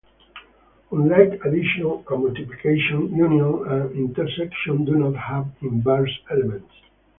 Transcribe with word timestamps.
Unlike 0.91 1.45
addition 1.45 1.83
and 1.85 2.05
multiplication, 2.23 3.15
union 3.15 3.67
and 3.67 3.91
intersection 3.91 4.83
do 4.83 4.93
not 4.95 5.15
have 5.15 5.47
inverse 5.61 6.19
elements. 6.31 6.73